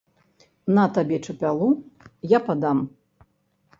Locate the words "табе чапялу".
0.95-1.69